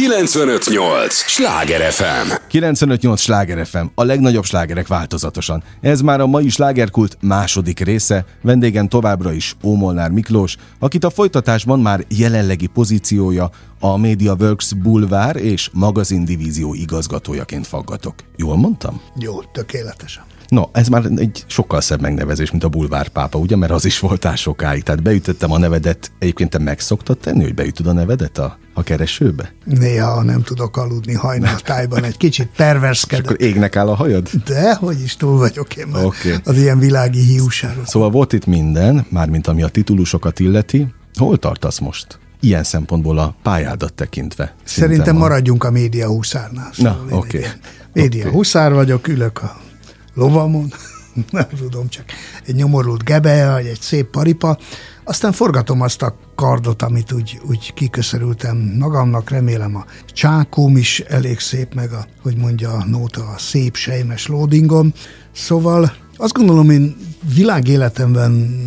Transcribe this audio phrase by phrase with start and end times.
[0.00, 1.14] 958!
[1.14, 2.32] Sláger FM!
[2.48, 5.62] 958 Sláger FM, a legnagyobb slágerek változatosan.
[5.80, 11.80] Ez már a mai slágerkult második része, vendégen továbbra is Ómolnár Miklós, akit a folytatásban
[11.80, 13.50] már jelenlegi pozíciója
[13.80, 18.14] a MediaWorks Bulvár és magazin divízió igazgatójaként faggatok.
[18.36, 19.00] Jól mondtam?
[19.16, 20.29] Jó, tökéletesen.
[20.50, 23.56] No, ez már egy sokkal szebb megnevezés, mint a bulvárpápa, ugye?
[23.56, 24.82] Mert az is voltál sokáig.
[24.82, 26.10] Tehát beütöttem a nevedet.
[26.18, 29.52] Egyébként te meg szoktad tenni, hogy beütöd a nevedet a, a keresőbe?
[29.64, 33.24] Néha nem tudok aludni hajnaltájban, egy kicsit perverskedek.
[33.24, 34.28] És akkor égnek áll a hajad?
[34.44, 36.34] De, hogy is túl vagyok én már okay.
[36.44, 37.86] az ilyen világi hiúsáról.
[37.86, 40.86] Szóval volt itt minden, mármint ami a titulusokat illeti.
[41.14, 42.18] Hol tartasz most?
[42.40, 44.54] Ilyen szempontból a pályádat tekintve.
[44.64, 46.70] Szerintem maradjunk a média huszárnál.
[46.72, 47.38] Szóval Na, oké.
[47.38, 47.50] Okay.
[47.92, 48.32] Média okay.
[48.32, 49.68] huszár vagyok, ülök a
[50.14, 50.72] lovamon,
[51.30, 52.04] nem tudom, csak
[52.46, 54.58] egy nyomorult gebe, vagy egy szép paripa,
[55.04, 61.38] aztán forgatom azt a kardot, amit úgy, úgy kiköszörültem magamnak, remélem a csákóm is elég
[61.38, 64.92] szép, meg a, hogy mondja a nóta, a szép sejmes loadingom.
[65.32, 66.96] Szóval azt gondolom, én
[67.34, 68.58] világéletemben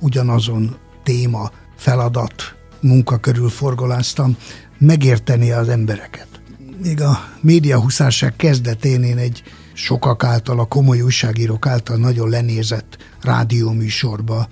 [0.00, 4.36] ugyanazon téma, feladat, munka körül forgoláztam,
[4.78, 6.28] megérteni az embereket.
[6.82, 14.48] Még a médiahuszárság kezdetén én egy sokak által, a komoly újságírók által nagyon lenézett rádióműsorba,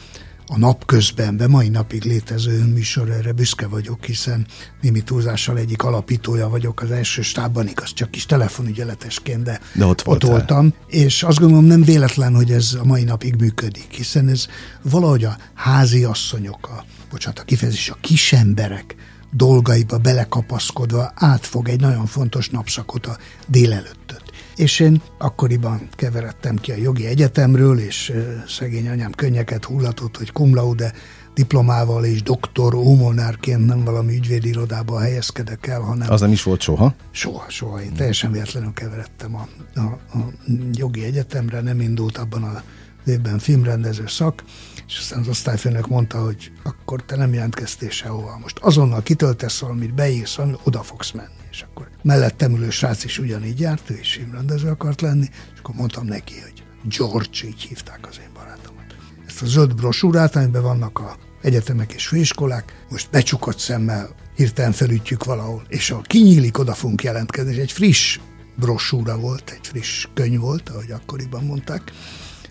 [0.52, 4.46] a napközben, be mai napig létező műsor, erre büszke vagyok, hiszen
[4.80, 10.06] némi túlzással egyik alapítója vagyok az első stábban, igaz, csak is telefonügyeletesként, de, de ott,
[10.06, 14.46] ott voltam, és azt gondolom nem véletlen, hogy ez a mai napig működik, hiszen ez
[14.82, 18.94] valahogy a házi asszonyok, a, bocsánat, a kifejezés, a kisemberek
[19.32, 24.29] dolgaiba belekapaszkodva átfog egy nagyon fontos napszakot a délelőttöt
[24.60, 28.12] és én akkoriban keveredtem ki a jogi egyetemről, és
[28.48, 30.92] szegény anyám könnyeket hullatott, hogy cum laude
[31.34, 36.10] diplomával és doktor ómonárként nem valami ügyvédirodába helyezkedek el, hanem...
[36.10, 36.94] Az nem is volt soha?
[37.10, 37.82] Soha, soha.
[37.82, 39.80] Én teljesen véletlenül keveredtem a, a,
[40.18, 40.32] a
[40.72, 42.62] jogi egyetemre, nem indult abban a
[43.06, 44.44] évben filmrendező szak,
[44.86, 48.38] és aztán az osztályfőnök mondta, hogy akkor te nem jelentkeztél sehova.
[48.42, 51.39] Most azonnal kitöltesz valamit, beírsz, oda fogsz menni.
[51.60, 55.74] És akkor mellettem ülő srác is ugyanígy járt, ő is filmrendező akart lenni, és akkor
[55.74, 56.64] mondtam neki, hogy
[56.98, 58.96] George, így hívták az én barátomat.
[59.26, 65.24] Ezt a zöld brosúrát, amiben vannak a egyetemek és főiskolák, most becsukott szemmel hirtelen felütjük
[65.24, 68.18] valahol, és ha kinyílik, oda fogunk jelentkezni, és egy friss
[68.56, 71.92] brosúra volt, egy friss könyv volt, ahogy akkoriban mondták,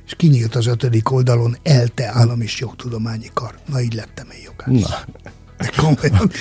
[0.06, 3.60] és kinyílt az ötödik oldalon ELTE állam és jogtudományi kar.
[3.66, 4.90] Na, így lettem egy jogász.
[4.90, 5.14] Na.
[5.58, 6.32] De komolyan.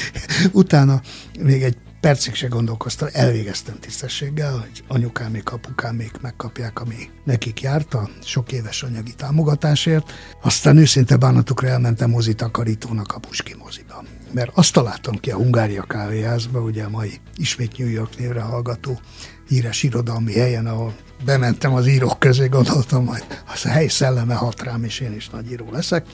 [0.53, 1.01] Utána
[1.39, 8.09] még egy percig se gondolkoztam, elvégeztem tisztességgel, hogy anyukámék, apukámék megkapják, ami nekik járt a
[8.25, 10.13] sok éves anyagi támogatásért.
[10.43, 14.05] Aztán őszinte bánatukra elmentem mozitakarítónak a Puski moziba.
[14.33, 19.01] Mert azt találtam ki a Hungária kávéházba, ugye a mai ismét New York névre hallgató
[19.49, 20.95] híres irodalmi helyen, ahol
[21.25, 25.29] bementem az írók közé, gondoltam, hogy az a hely szelleme hat rám, és én is
[25.29, 26.07] nagy író leszek,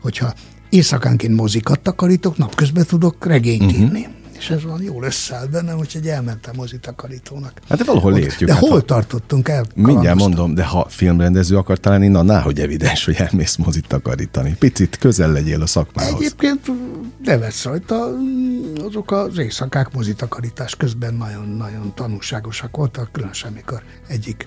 [0.00, 0.34] hogyha
[0.68, 3.80] éjszakánként mozikat takarítok, napközben tudok regényt uh-huh.
[3.80, 4.08] írni
[4.38, 7.52] és ez van jól összeállt bennem, úgyhogy elmentem mozitakarítónak.
[7.68, 8.48] Hát de valahol értjük.
[8.48, 8.80] De hát, hol ha...
[8.80, 9.64] tartottunk el?
[9.74, 14.56] Mindjárt mondom, de ha filmrendező akartál lenni, na, náhogy evidens, hogy elmész mozit takarítani.
[14.58, 16.14] Picit közel legyél a szakmához.
[16.14, 16.70] Egyébként
[17.24, 18.08] vesz rajta,
[18.86, 24.46] azok az éjszakák mozitakarítás közben nagyon-nagyon tanulságosak voltak, különösen mikor egyik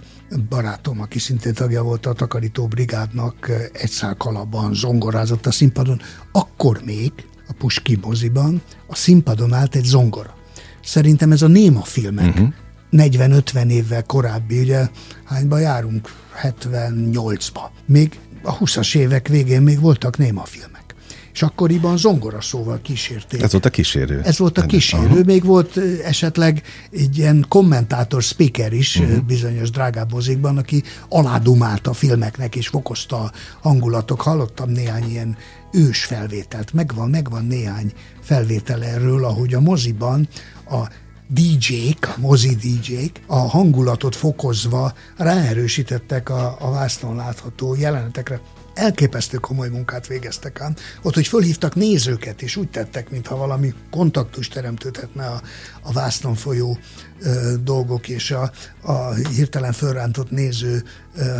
[0.49, 6.01] barátom, aki szintén tagja volt a takarító brigádnak, egy szál kalapban zongorázott a színpadon,
[6.31, 7.11] akkor még
[7.49, 10.35] a Puski moziban a színpadon állt egy zongora.
[10.83, 12.47] Szerintem ez a néma filmek uh-huh.
[12.91, 13.01] Mhm.
[13.01, 14.87] 40-50 évvel korábbi, ugye
[15.23, 16.09] hányba járunk?
[16.41, 17.61] 78-ba.
[17.85, 20.78] Még a 20-as évek végén még voltak néma filmek
[21.39, 23.41] és akkoriban zongora szóval kísérték.
[23.41, 24.21] Ez volt a kísérő.
[24.23, 25.05] Ez volt a kísérő.
[25.05, 25.23] Aha.
[25.25, 29.19] Még volt esetleg egy ilyen kommentátor, speaker is uh-huh.
[29.19, 34.21] bizonyos drágább mozikban, aki aládumált a filmeknek, és fokozta a hangulatok.
[34.21, 35.37] Hallottam néhány ilyen
[35.71, 36.73] ős felvételt.
[36.73, 40.27] Megvan, megvan néhány felvétel erről, ahogy a moziban
[40.69, 40.89] a
[41.27, 48.41] DJ-k, a mozi DJ-k a hangulatot fokozva ráerősítettek a, a vásznon látható jelenetekre
[48.79, 50.75] elképesztő komoly munkát végeztek ám.
[51.01, 55.41] Ott, hogy fölhívtak nézőket, és úgy tettek, mintha valami kontaktus teremtődhetne a,
[55.81, 56.77] a vásznon folyó
[57.21, 60.83] ö, dolgok és a, a hirtelen fölrántott néző
[61.15, 61.39] ö,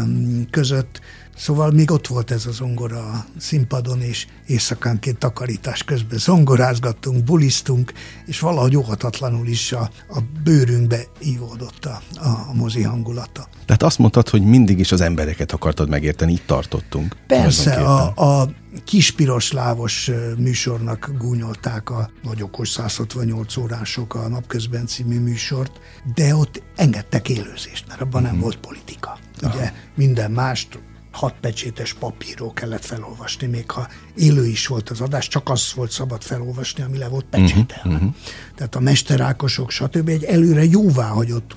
[0.51, 1.01] között.
[1.39, 7.93] Szóval még ott volt ez a zongora a színpadon, és éjszakánként takarítás közben zongorázgattunk, bulisztunk,
[8.25, 13.47] és valahogy óhatatlanul is a, a bőrünkbe ívódott a, a mozi hangulata.
[13.65, 17.15] Tehát azt mondtad, hogy mindig is az embereket akartad megérteni, itt tartottunk.
[17.27, 18.49] Persze, a, a
[18.85, 25.79] kispiros lávos műsornak gúnyolták a Nagy Okos 168 órások a Napközben című műsort,
[26.15, 28.41] de ott engedtek élőzést, mert abban nem mhm.
[28.41, 29.17] volt politika.
[29.37, 29.71] Ugye Aha.
[29.95, 30.79] minden mást
[31.11, 35.91] hat pecsétes papírról kellett felolvasni, még ha élő is volt az adás, csak az volt
[35.91, 37.83] szabad felolvasni, ami le volt pecsételve.
[37.83, 38.13] Uh-huh, uh-huh.
[38.55, 40.09] Tehát a mesterákosok, stb.
[40.09, 41.55] egy előre jóváhagyott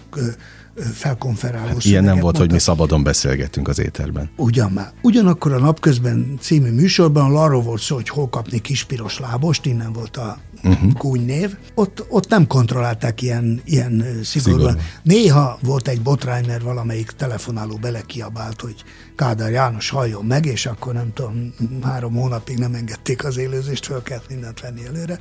[0.76, 2.40] felkonferáló hát Ilyen nem volt, mondta.
[2.40, 4.30] hogy mi szabadon beszélgettünk az éterben.
[4.36, 4.92] Ugyan már.
[5.02, 10.16] Ugyanakkor a Napközben című műsorban arról volt szó, hogy hol kapni kispiros lábost, innen volt
[10.16, 11.16] a uh-huh.
[11.16, 11.56] név.
[11.74, 14.60] Ott, ott nem kontrollálták ilyen, ilyen szigorúan.
[14.60, 14.78] Szigorú.
[15.02, 18.74] Néha volt egy botrány, mert valamelyik telefonáló belekiabált, hogy
[19.16, 24.02] Kádár János halljon meg, és akkor nem tudom, három hónapig nem engedték az élőzést, föl
[24.02, 25.18] kellett mindent venni előre.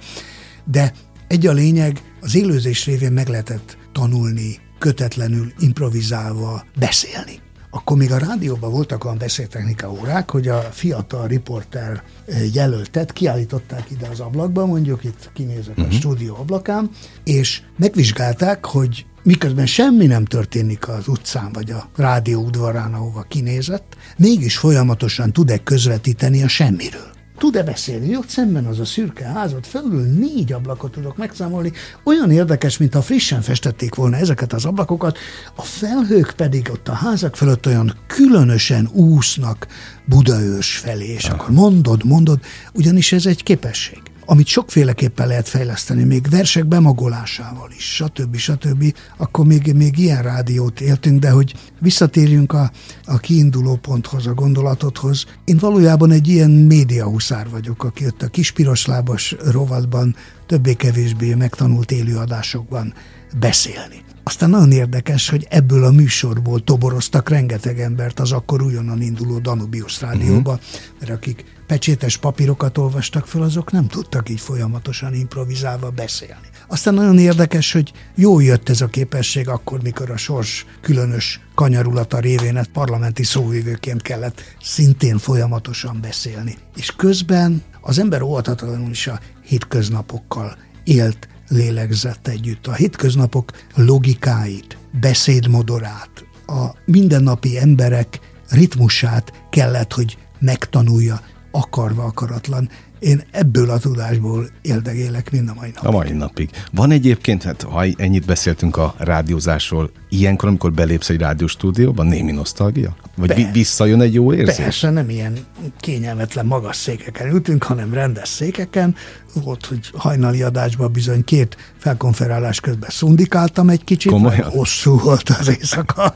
[0.65, 0.93] De
[1.27, 7.39] egy a lényeg, az élőzés révén meg lehetett tanulni kötetlenül, improvizálva beszélni.
[7.69, 13.91] Akkor még a rádióban voltak olyan beszéltechnika órák, hogy a fiatal riporter eh, jelöltet kiállították
[13.91, 15.85] ide az ablakba, mondjuk itt kinézek uh-huh.
[15.85, 15.95] a mhm.
[15.95, 16.89] stúdió ablakán,
[17.23, 23.95] és megvizsgálták, hogy miközben semmi nem történik az utcán vagy a rádió udvarán, ahova kinézett,
[24.17, 28.17] mégis folyamatosan tud-e közvetíteni a semmiről tud-e beszélni?
[28.17, 31.71] Ott szemben az a szürke házat, felül négy ablakot tudok megszámolni.
[32.03, 35.17] Olyan érdekes, mint ha frissen festették volna ezeket az ablakokat,
[35.55, 39.67] a felhők pedig ott a házak fölött olyan különösen úsznak
[40.05, 41.33] Budaörs felé, és ah.
[41.33, 42.39] akkor mondod, mondod,
[42.73, 48.35] ugyanis ez egy képesség amit sokféleképpen lehet fejleszteni, még versek bemagolásával is, stb.
[48.35, 52.71] stb., akkor még, még ilyen rádiót éltünk, de hogy visszatérjünk a,
[53.05, 55.25] a kiinduló ponthoz, a gondolatodhoz.
[55.45, 62.93] Én valójában egy ilyen médiahuszár vagyok, aki ott a kispiroslábas rovatban többé-kevésbé megtanult élőadásokban
[63.39, 64.10] beszélni.
[64.23, 70.01] Aztán nagyon érdekes, hogy ebből a műsorból toboroztak rengeteg embert az akkor újonnan induló Danubius
[70.01, 70.65] rádióba, uh-huh.
[70.99, 76.47] mert akik pecsétes papírokat olvastak fel, azok nem tudtak így folyamatosan improvizálva beszélni.
[76.67, 82.19] Aztán nagyon érdekes, hogy jó jött ez a képesség akkor, mikor a sors különös kanyarulata
[82.19, 86.57] révén egy parlamenti szóvívőként kellett szintén folyamatosan beszélni.
[86.75, 92.67] És közben az ember óvatatlanul is a hétköznapokkal élt, lélegzett együtt.
[92.67, 98.19] A hétköznapok logikáit, beszédmodorát, a mindennapi emberek
[98.49, 101.21] ritmusát kellett, hogy megtanulja,
[101.51, 102.69] akarva akaratlan.
[102.99, 105.89] Én ebből a tudásból éldegélek mind a mai napig.
[105.89, 106.49] A mai napig.
[106.71, 112.95] Van egyébként, hát ha ennyit beszéltünk a rádiózásról, ilyenkor, amikor belépsz egy rádióstúdióban, némi nosztalgia?
[113.15, 114.55] Vagy Be, visszajön egy jó érzés?
[114.55, 115.37] Persze, nem ilyen
[115.79, 118.95] kényelmetlen magas székeken ültünk, hanem rendes székeken.
[119.33, 124.49] Volt, hogy hajnali adásban bizony két felkonferálás közben szundikáltam egy kicsit, Komolyan?
[124.49, 126.15] hosszú volt az éjszaka.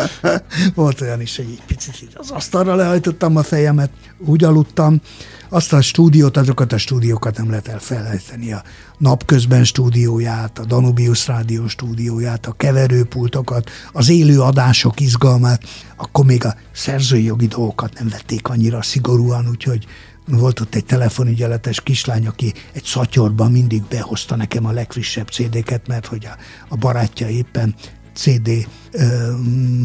[0.74, 5.00] volt olyan is, hogy egy picit az asztalra lehajtottam a fejemet, úgy aludtam,
[5.48, 8.52] azt a stúdiót, azokat a stúdiókat nem lehet elfelejteni.
[8.52, 8.62] A
[9.02, 15.62] napközben stúdióját, a Danubius rádió stúdióját, a keverőpultokat, az élő adások izgalmát,
[15.96, 19.86] akkor még a szerzői jogi dolgokat nem vették annyira szigorúan, úgyhogy
[20.26, 26.06] volt ott egy telefonügyeletes kislány, aki egy szatyorban mindig behozta nekem a legfrissebb CD-ket, mert
[26.06, 26.36] hogy a,
[26.68, 27.74] a barátja éppen
[28.14, 28.50] CD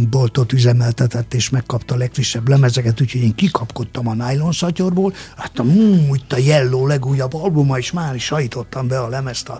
[0.09, 6.13] boltot üzemeltetett, és megkapta a legfrissebb lemezeket, úgyhogy én kikapkodtam a nylon szatyorból, láttam, mmm,
[6.13, 9.59] itt a Yellow legújabb albuma, és már is hajtottam be a lemezt a,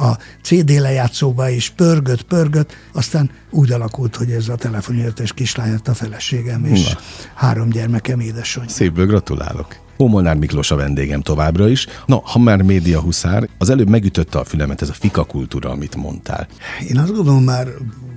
[0.00, 5.94] a CD lejátszóba, és pörgött, pörgött, aztán úgy alakult, hogy ez a telefonjeletes kislány a
[5.94, 6.98] feleségem, és Na.
[7.34, 8.70] három gyermekem édesanyja.
[8.70, 9.84] Szépből gratulálok.
[9.98, 11.86] Ómolnár Miklós a vendégem továbbra is.
[12.06, 15.96] Na, ha már média huszár, az előbb megütötte a fülemet ez a fika kultúra, amit
[15.96, 16.48] mondtál.
[16.88, 17.68] Én azt gondolom már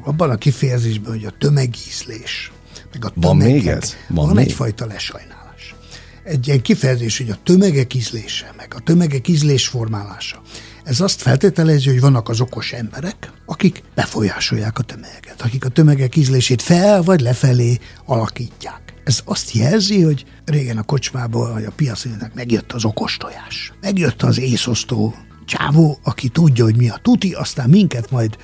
[0.04, 2.52] abban a kifejezésben, hogy a tömegízlés,
[2.94, 3.96] meg a tömegek, van még ez?
[4.08, 4.46] Van, van még?
[4.46, 5.76] egyfajta lesajnálás.
[6.24, 10.42] Egy ilyen kifejezés, hogy a tömegek ízlése, meg a tömegek ízlés formálása.
[10.84, 16.16] Ez azt feltételezi, hogy vannak az okos emberek, akik befolyásolják a tömeget, akik a tömegek
[16.16, 18.82] ízlését fel vagy lefelé alakítják.
[19.04, 23.74] Ez azt jelzi, hogy régen a kocsmából, vagy a piacének megjött az okos tojás.
[23.82, 25.16] Megjött az észosztó
[25.46, 28.38] csávó, aki tudja, hogy mi a tuti, aztán minket majd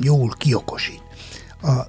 [0.00, 1.02] jól kiokosít.
[1.62, 1.86] A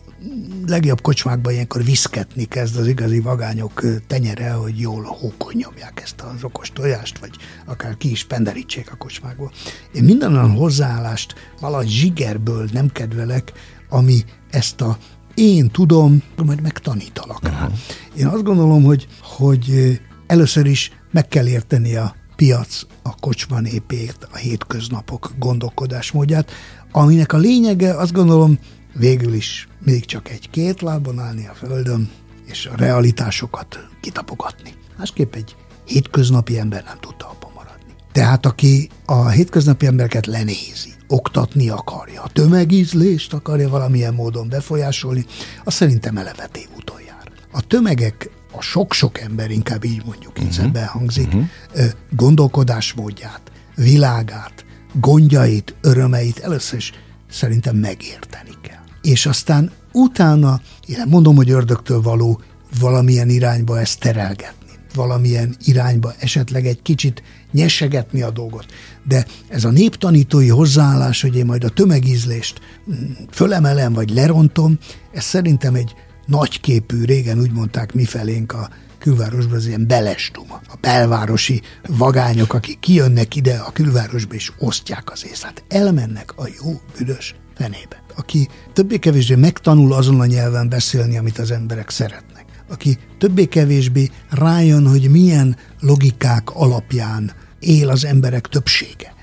[0.68, 6.44] legjobb kocsmákban ilyenkor viszketni kezd az igazi vagányok tenyere, hogy jól hókon nyomják ezt az
[6.44, 7.32] okos tojást, vagy
[7.66, 9.52] akár ki is penderítsék a kocsmákból.
[9.94, 13.52] Én minden olyan hozzáállást valahogy zsigerből nem kedvelek,
[13.90, 14.98] ami ezt a
[15.34, 17.70] én tudom, majd megtanítalak rá.
[18.18, 24.28] Én azt gondolom, hogy, hogy először is meg kell érteni a piac, a kocsma népét,
[24.32, 26.52] a hétköznapok gondolkodásmódját,
[26.92, 28.60] aminek a lényege azt gondolom
[28.94, 32.10] végül is még csak egy két lábon állni a földön,
[32.46, 34.74] és a realitásokat kitapogatni.
[34.98, 35.56] Másképp egy
[35.86, 37.94] hétköznapi ember nem tudta abban maradni.
[38.12, 45.26] Tehát aki a hétköznapi embereket lenézi, oktatni akarja, a tömegízlést akarja valamilyen módon befolyásolni,
[45.64, 47.32] az szerintem eleve tévúton jár.
[47.52, 50.84] A tömegek a sok-sok ember, inkább így mondjuk, így uh-huh.
[50.84, 51.46] Hangzik, uh-huh.
[52.10, 53.42] gondolkodásmódját,
[53.76, 56.92] világát, gondjait, örömeit először is
[57.30, 58.84] szerintem megérteni kell.
[59.02, 62.42] És aztán utána, én mondom, hogy ördögtől való
[62.80, 68.66] valamilyen irányba ezt terelgetni, valamilyen irányba esetleg egy kicsit nyesegetni a dolgot.
[69.08, 72.60] De ez a néptanítói hozzáállás, hogy én majd a tömegízlést
[72.92, 74.78] mm, fölemelem vagy lerontom,
[75.14, 75.94] ez szerintem egy
[76.26, 78.70] nagyképű, régen úgy mondták mi felénk a
[79.00, 80.62] külvárosban az ilyen belestuma.
[80.68, 85.64] A belvárosi vagányok, akik kijönnek ide a külvárosba és osztják az észlát.
[85.68, 88.04] Elmennek a jó, büdös fenébe.
[88.16, 92.46] Aki többé-kevésbé megtanul azon a nyelven beszélni, amit az emberek szeretnek.
[92.70, 99.14] Aki többé-kevésbé rájön, hogy milyen logikák alapján él az emberek többsége.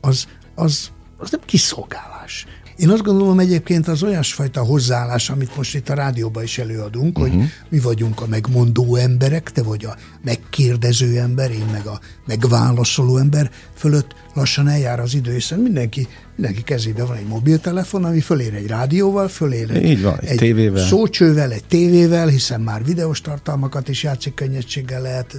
[0.00, 2.46] Az, az, az nem kiszolgálás.
[2.76, 7.32] Én azt gondolom egyébként az olyasfajta hozzáállás, amit most itt a rádióban is előadunk, uh-huh.
[7.32, 7.48] hogy mhm.
[7.68, 13.50] mi vagyunk a megmondó emberek, te vagy a megkérdező ember, én meg a megválaszoló ember
[13.74, 18.66] fölött lassan eljár az idő, hiszen mindenki, mindenki kezében van egy mobiltelefon, ami fölér egy
[18.66, 20.86] rádióval, fölér egy, Így van, egy, egy tévével.
[20.86, 25.36] szócsővel, egy tévével, hiszen már videós tartalmakat is játszik könnyedséggel lehet.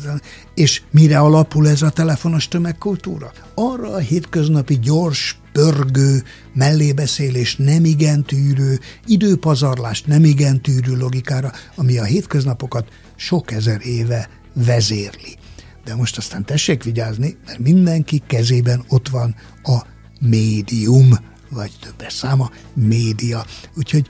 [0.53, 3.31] És mire alapul ez a telefonos tömegkultúra?
[3.53, 11.97] Arra a hétköznapi gyors, pörgő, mellébeszélés nem igen tűrő, időpazarlás nem igen tűrő logikára, ami
[11.97, 15.38] a hétköznapokat sok ezer éve vezérli.
[15.85, 19.77] De most aztán tessék vigyázni, mert mindenki kezében ott van a
[20.19, 21.09] médium,
[21.50, 23.45] vagy többes száma, média.
[23.75, 24.07] Úgyhogy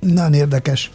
[0.00, 0.90] nagyon érdekes,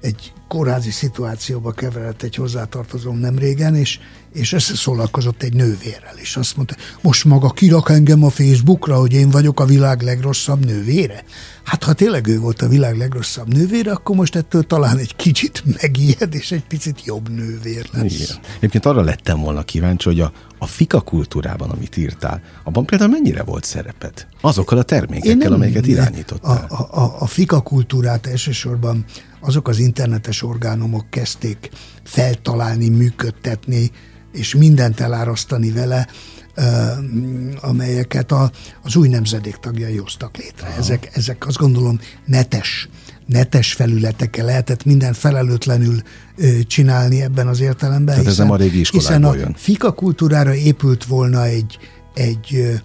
[0.00, 3.98] egy kórházi szituációba keveredett egy hozzátartozóm nem régen, és,
[4.32, 9.30] és összeszólalkozott egy nővérrel, és azt mondta, most maga kirak engem a Facebookra, hogy én
[9.30, 11.24] vagyok a világ legrosszabb nővére?
[11.64, 15.62] Hát ha tényleg ő volt a világ legrosszabb nővére, akkor most ettől talán egy kicsit
[15.82, 18.14] megijed, és egy picit jobb nővér lesz.
[18.14, 18.36] Igen.
[18.56, 23.42] Egyébként arra lettem volna kíváncsi, hogy a, a fika kultúrában, amit írtál, abban például mennyire
[23.42, 24.26] volt szereped?
[24.40, 26.66] Azokkal a termékekkel, nem, amelyeket irányítottál.
[26.68, 29.04] A, a, a, fika kultúrát elsősorban
[29.40, 31.70] azok az internetes orgánumok kezdték
[32.02, 33.90] feltalálni, működtetni,
[34.32, 36.06] és mindent elárasztani vele,
[37.60, 38.50] amelyeket a,
[38.82, 40.74] az új nemzedék tagjai hoztak létre.
[40.78, 42.88] Ezek, ezek azt gondolom netes,
[43.26, 46.02] netes felületekkel lehetett minden felelőtlenül
[46.66, 48.14] csinálni ebben az értelemben.
[48.14, 49.54] Tehát hiszen, ez nem a régi Hiszen a jön.
[49.56, 51.78] fika kultúrára épült volna egy,
[52.14, 52.80] egy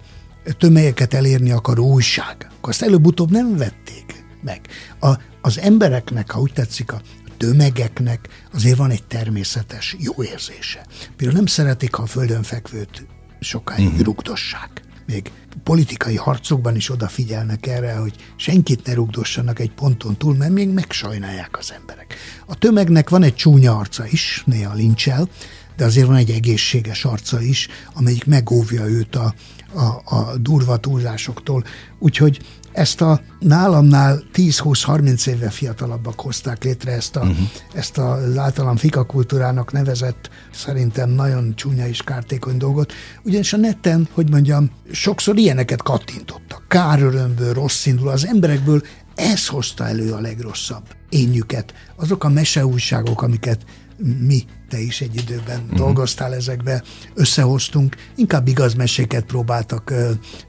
[0.58, 2.50] tömegeket elérni akaró újság.
[2.56, 4.60] Akkor azt előbb-utóbb nem vették meg.
[5.00, 7.00] A, az embereknek, ha úgy tetszik, a
[7.36, 10.86] tömegeknek azért van egy természetes jó érzése.
[11.16, 13.06] Például nem szeretik, ha a földön fekvőt
[13.40, 14.02] sokáig uh-huh.
[14.02, 14.81] rugdossák.
[15.06, 15.30] Még
[15.62, 21.58] politikai harcokban is odafigyelnek erre, hogy senkit ne rugdossanak egy ponton túl, mert még megsajnálják
[21.58, 22.14] az emberek.
[22.46, 25.28] A tömegnek van egy csúnya arca is, néha lincsel,
[25.76, 29.34] de azért van egy egészséges arca is, amelyik megóvja őt a,
[29.74, 31.64] a, a durva túlzásoktól.
[31.98, 32.40] Úgyhogy
[32.72, 37.36] ezt a nálamnál 10-20-30 éve fiatalabbak hozták létre ezt, a, uh-huh.
[37.74, 42.92] ezt az általam fikakultúrának nevezett, szerintem nagyon csúnya és kártékony dolgot.
[43.24, 46.64] Ugyanis a neten, hogy mondjam, sokszor ilyeneket kattintottak.
[46.68, 48.82] Kárörömből, rossz indul, az emberekből
[49.14, 51.74] ez hozta elő a legrosszabb énjüket.
[51.96, 53.64] Azok a meseújságok, amiket
[54.02, 55.78] mi, te is egy időben uh-huh.
[55.78, 56.82] dolgoztál ezekbe,
[57.14, 59.92] összehoztunk, inkább igaz meséket próbáltak,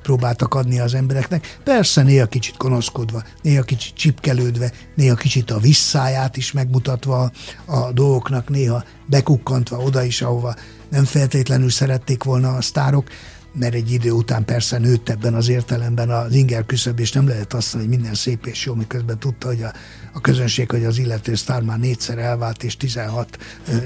[0.01, 1.59] próbáltak adni az embereknek.
[1.63, 7.31] Persze néha kicsit gonoszkodva, néha kicsit csipkelődve, néha kicsit a visszáját is megmutatva
[7.65, 10.55] a dolgoknak, néha bekukkantva oda is, ahova
[10.89, 13.07] nem feltétlenül szerették volna a sztárok,
[13.53, 17.53] mert egy idő után persze nőtt ebben az értelemben az inger küszöb, és nem lehet
[17.53, 19.73] azt mondani, hogy minden szép és jó, miközben tudta, hogy a,
[20.13, 23.37] a közönség, hogy az illető sztár már négyszer elvált, és 16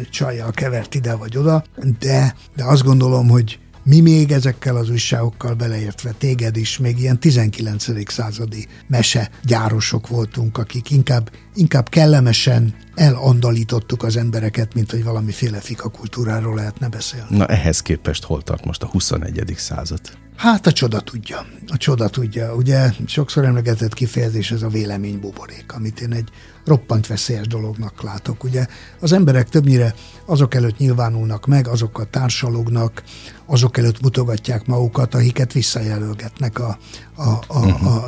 [0.10, 1.64] csajjal kevert ide vagy oda,
[2.00, 3.60] de, de azt gondolom, hogy
[3.90, 8.12] Mi még ezekkel az újságokkal beleértve téged is, még ilyen 19.
[8.12, 16.56] századi mese gyárosok voltunk, akik inkább, inkább kellemesen elandalítottuk az embereket, mint hogy valamiféle fikakultúráról
[16.56, 17.38] lehetne beszélni.
[17.38, 19.54] Na ehhez képest hol tart most a 21.
[19.58, 20.02] század?
[20.36, 21.46] Hát a csoda tudja.
[21.68, 22.56] A csoda tudja.
[22.56, 26.30] Ugye sokszor emlegetett kifejezés ez a véleménybuborék, amit én egy
[26.68, 28.44] roppant veszélyes dolognak látok.
[28.44, 28.66] Ugye
[29.00, 29.94] az emberek többnyire
[30.26, 33.04] azok előtt nyilvánulnak meg, azokkal társalognak,
[33.46, 36.78] azok előtt mutogatják magukat, akiket visszajelölgetnek a,
[37.16, 38.04] a, a, a uh-huh.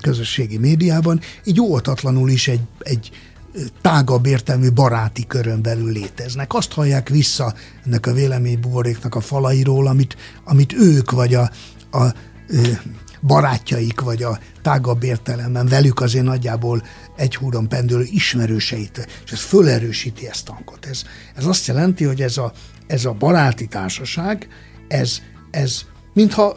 [0.00, 1.20] közösségi médiában.
[1.44, 3.10] Így óvatatlanul is egy, egy
[3.80, 6.54] tágabb értelmű baráti körön belül léteznek.
[6.54, 7.54] Azt hallják vissza
[7.84, 11.50] ennek a véleménybuboréknak a falairól, amit, amit ők vagy a,
[11.90, 12.14] a
[13.20, 16.82] barátjaik, vagy a tágabb értelemben velük azért nagyjából
[17.16, 20.86] egy húron pendülő ismerőseit, és ez fölerősíti ezt a hangot.
[20.86, 21.02] Ez,
[21.34, 22.52] ez azt jelenti, hogy ez a,
[22.86, 24.48] ez a baráti társaság,
[24.88, 25.80] ez, ez
[26.12, 26.56] mintha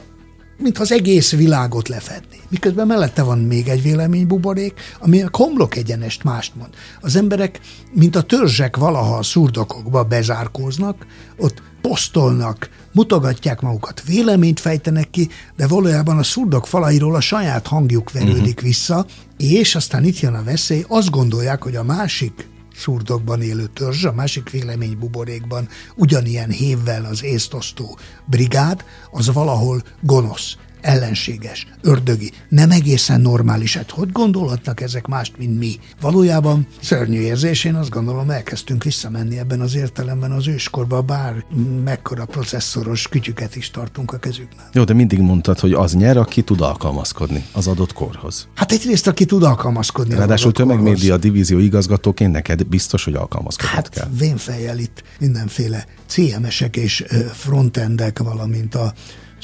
[0.58, 2.39] mintha az egész világot lefedni.
[2.50, 6.74] Miközben mellette van még egy véleménybuborék, ami a komlok egyenest mást mond.
[7.01, 7.60] Az emberek,
[7.91, 11.05] mint a törzsek valaha a szurdokokba bezárkóznak,
[11.38, 18.11] ott posztolnak, mutogatják magukat, véleményt fejtenek ki, de valójában a szurdok falairól a saját hangjuk
[18.11, 18.61] verődik uh-huh.
[18.61, 19.05] vissza,
[19.37, 24.13] és aztán itt jön a veszély, azt gondolják, hogy a másik szurdokban élő törzs, a
[24.13, 33.21] másik vélemény buborékban ugyanilyen hévvel az észtosztó brigád, az valahol gonosz ellenséges, ördögi, nem egészen
[33.21, 33.77] normális.
[33.77, 35.75] Hát hogy gondolhatnak ezek mást, mint mi?
[36.01, 41.45] Valójában szörnyű érzés, én azt gondolom, elkezdtünk visszamenni ebben az értelemben az őskorba, bár
[41.83, 44.65] mekkora processzoros kütyüket is tartunk a kezükben.
[44.73, 48.47] Jó, de mindig mondtad, hogy az nyer, aki tud alkalmazkodni az adott korhoz.
[48.55, 50.15] Hát egyrészt, aki tud alkalmazkodni.
[50.15, 54.09] Ráadásul tömegmédia divízió igazgatóként neked biztos, hogy alkalmazkodni hát, kell.
[54.17, 58.93] vénfejjel itt mindenféle CMS-ek és frontendek, valamint a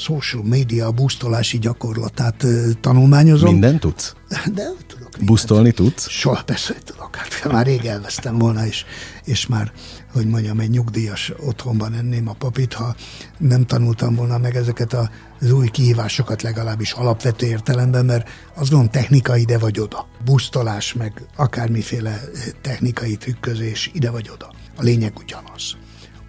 [0.00, 2.46] social media busztolási gyakorlatát
[2.80, 3.50] tanulmányozom.
[3.50, 4.14] Minden tudsz?
[4.54, 5.10] De tudok.
[5.24, 6.08] Busztolni tudsz?
[6.08, 7.16] Soha persze, tudok.
[7.16, 8.84] Hát már rég elvesztem volna, és,
[9.24, 9.72] és már,
[10.12, 12.94] hogy mondjam, egy nyugdíjas otthonban enném a papit, ha
[13.38, 14.92] nem tanultam volna meg ezeket
[15.40, 20.08] az új kihívásokat legalábbis alapvető értelemben, mert azt gondolom technika ide vagy oda.
[20.24, 22.20] Busztolás, meg akármiféle
[22.60, 24.52] technikai trükközés ide vagy oda.
[24.76, 25.76] A lényeg ugyanaz.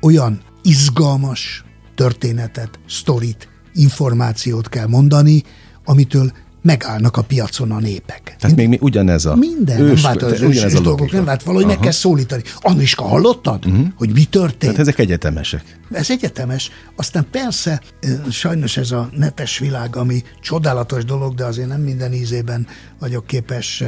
[0.01, 1.63] Olyan izgalmas
[1.95, 5.43] történetet, sztorit, információt kell mondani,
[5.85, 8.35] amitől megállnak a piacon a népek.
[8.39, 11.43] Tehát még mi ugyanez a Minden, ős, nem vált az ős, ős dolgok, nem vált
[11.43, 11.73] valahogy Aha.
[11.73, 12.43] meg kell szólítani.
[12.59, 13.87] Anniska, hallottad, uh-huh.
[13.95, 14.59] hogy mi történt?
[14.59, 15.79] Tehát ezek egyetemesek.
[15.91, 16.71] Ez egyetemes.
[16.95, 17.81] Aztán persze,
[18.29, 22.67] sajnos ez a netes világ, ami csodálatos dolog, de azért nem minden ízében
[22.99, 23.83] vagyok képes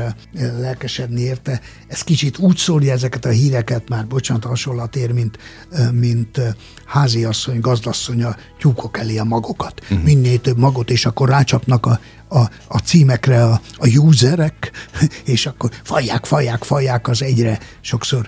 [0.60, 1.62] lelkesedni érte.
[1.88, 5.38] Ez kicsit úgy szólja ezeket a híreket, már bocsánat, hasonlat ér, mint,
[5.92, 6.42] mint
[6.86, 9.82] háziasszony, gazdasszony a tyúkok elé a magokat.
[9.84, 10.04] Uh-huh.
[10.04, 12.00] Minél több magot, és akkor rácsapnak a,
[12.34, 14.72] a, a címekre a, a userek,
[15.34, 18.28] és akkor fajják, fajják, fajják az egyre sokszor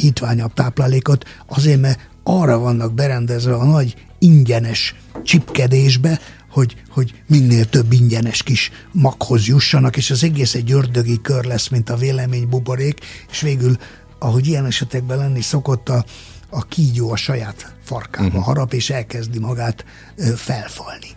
[0.00, 7.92] hitványabb táplálékot, azért, mert arra vannak berendezve a nagy ingyenes csipkedésbe, hogy, hogy minél több
[7.92, 13.00] ingyenes kis maghoz jussanak, és az egész egy ördögi kör lesz, mint a vélemény buborék,
[13.30, 13.76] és végül,
[14.18, 16.04] ahogy ilyen esetekben lenni szokott, a,
[16.50, 18.44] a kígyó a saját farkába uh-huh.
[18.44, 19.84] harap, és elkezdi magát
[20.16, 21.08] ö, felfalni.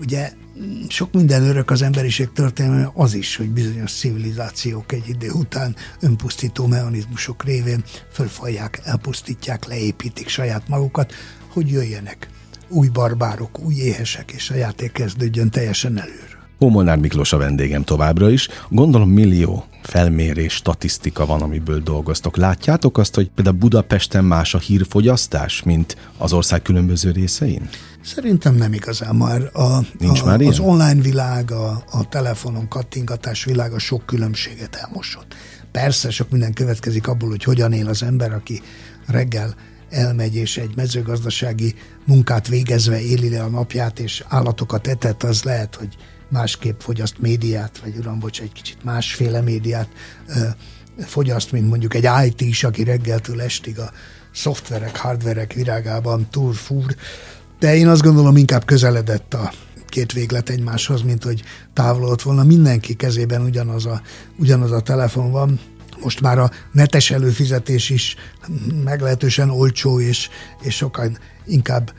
[0.00, 0.32] Ugye
[0.88, 6.66] sok minden örök az emberiség történelme az is, hogy bizonyos civilizációk egy idő után önpusztító
[6.66, 11.12] mechanizmusok révén fölfalják, elpusztítják, leépítik saját magukat,
[11.48, 12.28] hogy jöjjenek
[12.68, 16.36] új barbárok, új éhesek, és a játék kezdődjön teljesen előre.
[16.58, 18.48] Hómolnár Miklós a vendégem továbbra is.
[18.68, 22.36] Gondolom millió felmérés, statisztika van, amiből dolgoztok.
[22.36, 27.68] Látjátok azt, hogy például Budapesten más a hírfogyasztás, mint az ország különböző részein?
[28.04, 29.50] Szerintem nem igazán már.
[29.52, 30.52] A, Nincs a, már ilyen?
[30.52, 35.34] Az online világ, a, a telefonon kattingatás világa sok különbséget elmosott.
[35.72, 38.62] Persze sok minden következik abból, hogy hogyan él az ember, aki
[39.06, 39.54] reggel
[39.90, 41.74] elmegy, és egy mezőgazdasági
[42.06, 45.96] munkát végezve éli le a napját, és állatokat etet, az lehet, hogy
[46.28, 49.88] másképp fogyaszt médiát, vagy uram, bocs, egy kicsit másféle médiát
[50.26, 50.40] ö,
[51.06, 53.90] fogyaszt, mint mondjuk egy IT is, aki reggeltől estig a
[54.32, 56.96] szoftverek, hardverek virágában túl fúr,
[57.58, 59.52] de én azt gondolom inkább közeledett a
[59.86, 61.42] két véglet egymáshoz, mint hogy
[61.72, 62.44] távolodott volna.
[62.44, 64.02] Mindenki kezében ugyanaz a,
[64.36, 65.60] ugyanaz a telefon van,
[66.02, 68.16] most már a netes előfizetés is
[68.84, 70.28] meglehetősen olcsó, és,
[70.62, 71.92] és sokan inkább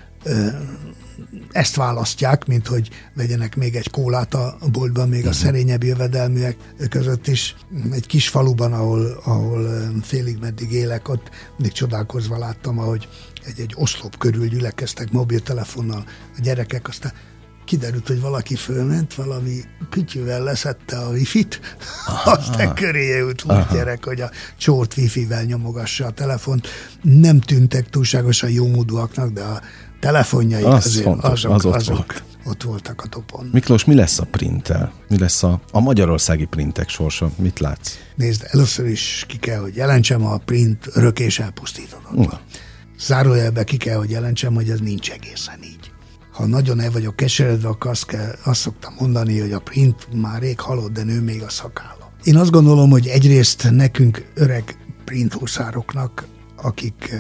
[1.52, 5.38] ezt választják, mint hogy vegyenek még egy kólát a boltban, még a mhm.
[5.38, 6.58] szerényebb jövedelműek
[6.90, 7.56] között is.
[7.92, 9.68] Egy kis faluban, ahol, ahol
[10.02, 13.08] félig meddig élek, ott mindig csodálkozva láttam, ahogy
[13.46, 16.04] egy-egy oszlop körül gyülekeztek mobiltelefonnal
[16.38, 17.14] a gyerekek, aztán
[17.70, 21.60] kiderült, hogy valaki fölment, valami kütyűvel leszette a wifi-t,
[22.26, 26.68] aztán köréje ült úgy gyerek, hogy a csort wifi-vel nyomogassa a telefont.
[27.02, 29.62] Nem tűntek túlságosan jómódúaknak, de a
[30.00, 32.24] telefonjaik az azért fontos, azok, az ott, azok volt.
[32.46, 33.50] ott voltak a topon.
[33.52, 34.94] Miklós, mi lesz a printtel?
[35.10, 37.32] Mi lesz a, a magyarországi printek sorsa?
[37.36, 37.98] Mit látsz?
[38.16, 42.26] Nézd, először is ki kell, hogy jelentsem a print örök és elpusztítatlan.
[42.26, 42.34] Uh.
[43.00, 45.79] Zárójelbe ki kell, hogy jelentsem, hogy ez nincs egészen így.
[46.40, 50.42] Ha nagyon el vagyok keseredve, akkor azt, kell, azt szoktam mondani, hogy a print már
[50.42, 52.12] rég halott, de nő még a szakálla.
[52.24, 56.28] Én azt gondolom, hogy egyrészt nekünk öreg printhuszároknak
[56.62, 57.16] akik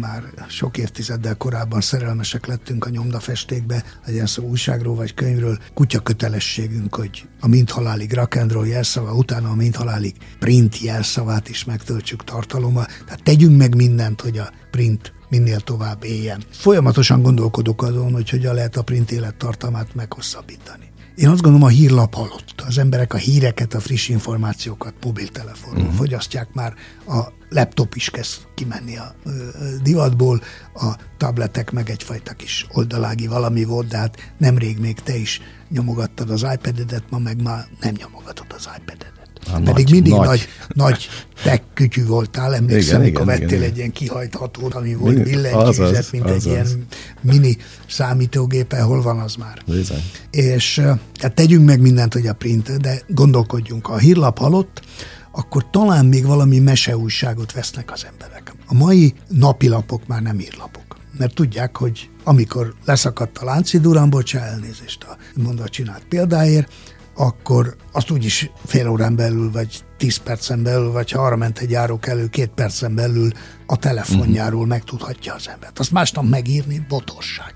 [0.00, 6.94] már sok évtizeddel korábban szerelmesek lettünk a nyomdafestékbe, legyen szó újságról vagy könyvről, kutya kötelességünk,
[6.94, 11.64] hogy a mint halálig rock and roll jelszava, utána a mint halálig print jelszavát is
[11.64, 12.86] megtöltsük tartalommal.
[12.86, 16.42] Tehát tegyünk meg mindent, hogy a print minél tovább éljen.
[16.50, 20.90] Folyamatosan gondolkodok azon, hogy hogyan lehet a print élettartamát meghosszabbítani.
[21.14, 22.62] Én azt gondolom, a hírlap halott.
[22.66, 25.96] Az emberek a híreket, a friss információkat mobiltelefonon uh-huh.
[25.96, 26.74] fogyasztják már,
[27.06, 29.30] a laptop is kezd kimenni a ö,
[29.82, 30.40] divatból,
[30.74, 36.30] a tabletek meg egyfajta kis oldalági valami volt, de hát nemrég még te is nyomogattad
[36.30, 39.19] az iPad-edet, ma meg már nem nyomogatod az iPad-edet.
[39.46, 41.08] A Pedig nagy, mindig nagy, nagy, nagy
[41.42, 46.12] tech kütyű voltál, emlékszem, igen, amikor igen, vettél igen, egy ilyen kihajthatót, ami volt billentyűzet,
[46.12, 46.86] mint az, egy ilyen
[47.20, 47.56] mini
[47.88, 49.62] számítógépe, hol van az már.
[49.66, 50.02] Bizony.
[50.30, 50.74] És
[51.14, 53.88] tehát tegyünk meg mindent, hogy a print, de gondolkodjunk.
[53.88, 54.82] A hírlap halott,
[55.32, 58.54] akkor talán még valami meseújságot vesznek az emberek.
[58.66, 60.96] A mai napilapok már nem írlapok.
[61.18, 66.72] Mert tudják, hogy amikor leszakadt a Lánci Durán, bocsá, elnézést a mondva csinált példáért,
[67.20, 71.70] akkor azt úgyis fél órán belül, vagy tíz percen belül, vagy ha arra ment egy
[71.70, 73.30] járók elő, két percen belül
[73.66, 74.68] a telefonjáról uh-huh.
[74.68, 75.78] megtudhatja az embert.
[75.78, 77.54] Azt másnap megírni botosság.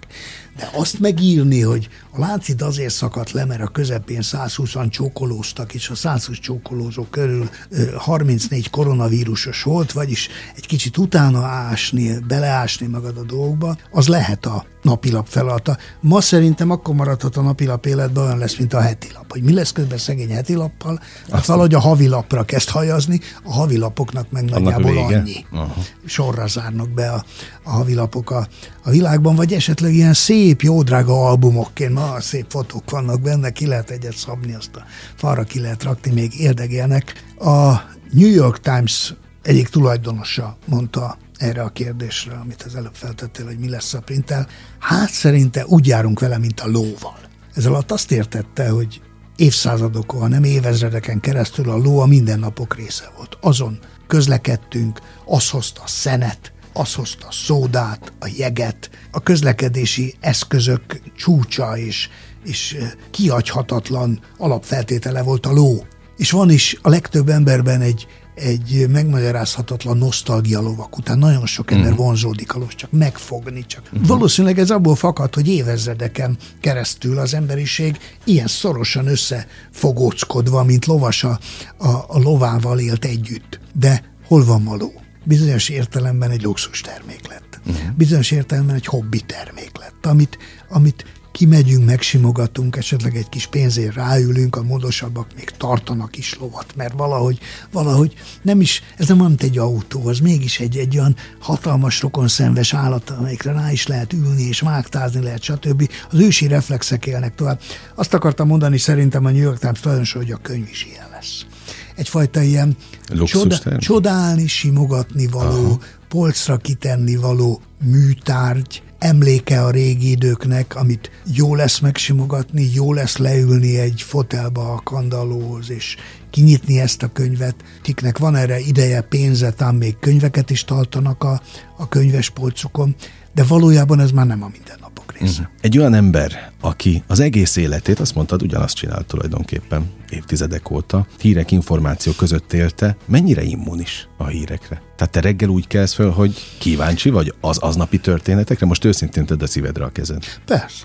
[0.56, 5.88] De azt megírni, hogy a láncid azért szakadt le, mert a közepén 120-an csókolóztak, és
[5.88, 7.48] a 120 csókolózó körül
[7.96, 14.64] 34 koronavírusos volt, vagyis egy kicsit utána ásni, beleásni magad a dolgokba, az lehet a
[14.82, 15.76] napilap feladata.
[16.00, 19.32] Ma szerintem akkor maradhat a napilap életben olyan lesz, mint a hetilap.
[19.32, 21.00] Hogy mi lesz közben szegény hetilappal?
[21.30, 25.44] Hát valahogy a havilapra kezd hajazni, a havilapoknak meg nagyjából annyi.
[25.52, 25.84] Uh-huh.
[26.04, 27.24] Sorra zárnak be a,
[27.64, 28.48] a havilapok a,
[28.82, 33.66] a világban, vagy esetleg ilyen szép, jó drága albumokként, ma szép fotók vannak benne, ki
[33.66, 37.24] lehet egyet szabni, azt a falra ki lehet rakni, még érdekelnek.
[37.38, 37.72] A
[38.10, 43.68] New York Times egyik tulajdonosa mondta erre a kérdésre, amit az előbb feltettél, hogy mi
[43.68, 44.46] lesz a printtel.
[44.78, 47.18] Hát szerinte úgy járunk vele, mint a lóval.
[47.54, 49.00] Ez alatt azt értette, hogy
[49.36, 53.38] évszázadokon, ha nem évezredeken keresztül a ló a mindennapok része volt.
[53.40, 61.00] Azon közlekedtünk, az hozta a szenet, az hozta a szódát, a jeget, a közlekedési eszközök
[61.16, 62.08] csúcsa és,
[62.44, 62.76] és
[63.10, 65.84] kihagyhatatlan alapfeltétele volt a ló.
[66.16, 71.18] És van is a legtöbb emberben egy, egy megmagyarázhatatlan nosztalgia lovak után.
[71.18, 72.04] Nagyon sok ember uh-huh.
[72.06, 73.66] vonzódik a csak megfogni.
[73.66, 73.82] Csak.
[73.92, 74.06] Uh-huh.
[74.06, 81.38] Valószínűleg ez abból fakad, hogy évezredeken keresztül az emberiség ilyen szorosan összefogóckodva, mint lovas a,
[81.76, 83.60] a, a lovával élt együtt.
[83.72, 85.03] De hol van a ló?
[85.24, 87.60] Bizonyos értelemben egy luxus termék lett.
[87.66, 87.90] Uh-huh.
[87.96, 94.56] Bizonyos értelemben egy hobbi termék lett, amit, amit kimegyünk, megsimogatunk, esetleg egy kis pénzért ráülünk,
[94.56, 97.38] a módosabbak még tartanak is lovat, mert valahogy,
[97.72, 102.74] valahogy nem is, ez nem olyan, egy autó, az mégis egy, egy olyan hatalmas rokonszenves
[102.74, 105.90] állat, amelyikre rá is lehet ülni, és vágtázni lehet, stb.
[106.10, 107.60] Az ősi reflexek élnek tovább.
[107.94, 111.46] Azt akartam mondani, szerintem a New York Times tulajdonos, hogy a könyv is ilyen lesz.
[111.96, 112.76] Egyfajta ilyen
[113.24, 115.78] csoda, csodálni, simogatni való, Aha.
[116.08, 123.78] polcra kitenni való műtárgy, emléke a régi időknek, amit jó lesz megsimogatni, jó lesz leülni
[123.78, 125.96] egy fotelba a kandallóhoz, és
[126.30, 131.40] kinyitni ezt a könyvet, kiknek van erre ideje, pénze, tám még könyveket is tartanak a,
[131.76, 132.94] a könyves polcukon,
[133.34, 135.40] de valójában ez már nem a mindennapok része.
[135.40, 135.56] Uh-huh.
[135.60, 141.50] Egy olyan ember, aki az egész életét, azt mondtad, ugyanazt csinált tulajdonképpen évtizedek óta, hírek,
[141.50, 144.82] információk között élte, mennyire immunis a hírekre?
[144.96, 148.66] Tehát te reggel úgy kelsz föl, hogy kíváncsi vagy az aznapi történetekre?
[148.66, 150.24] Most őszintén tedd a szívedre a kezed.
[150.46, 150.84] Persze.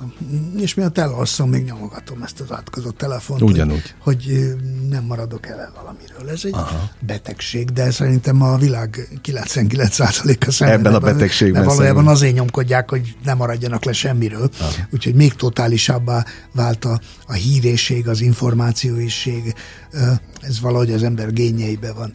[0.57, 3.41] És miatt elalszom, még nyomogatom ezt az átkozott telefont.
[3.41, 3.93] Ugyanúgy.
[3.99, 4.55] Hogy, hogy
[4.89, 6.29] nem maradok el valamiről.
[6.29, 6.89] Ez egy Aha.
[6.99, 10.78] betegség, de szerintem a világ 99%-a szenved.
[10.79, 11.61] Ebben a betegségben.
[11.61, 12.13] Mert valójában szemben.
[12.13, 14.49] azért nyomkodják, hogy ne maradjanak le semmiről.
[14.59, 14.71] Aha.
[14.89, 19.53] Úgyhogy még totálisabbá vált a, a híréség, az információiség.
[20.41, 22.13] Ez valahogy az ember gényeibe van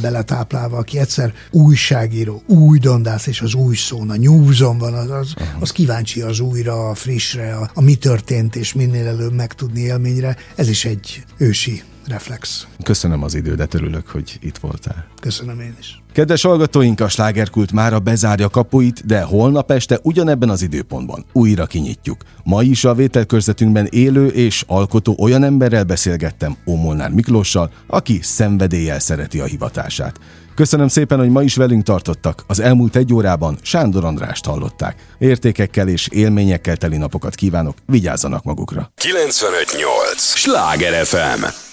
[0.00, 5.34] beletáplálva, aki egyszer újságíró, új dondász, és az új szón, a nyúzon van, az, az,
[5.60, 10.36] az kíváncsi az újra, a frissre, a, a mi történt, és minél előbb megtudni élményre.
[10.54, 12.66] Ez is egy ősi reflex.
[12.82, 15.06] Köszönöm az idődet, örülök, hogy itt voltál.
[15.20, 16.02] Köszönöm én is.
[16.12, 22.20] Kedves hallgatóink, a slágerkult mára bezárja kapuit, de holnap este ugyanebben az időpontban újra kinyitjuk.
[22.44, 29.40] Ma is a vételkörzetünkben élő és alkotó olyan emberrel beszélgettem, Ómolnár Miklóssal, aki szenvedéllyel szereti
[29.40, 30.20] a hivatását.
[30.54, 32.44] Köszönöm szépen, hogy ma is velünk tartottak.
[32.46, 35.06] Az elmúlt egy órában Sándor Andrást hallották.
[35.18, 38.90] Értékekkel és élményekkel teli napokat kívánok, vigyázzanak magukra.
[38.94, 40.22] 958!
[40.34, 41.63] Sláger FM!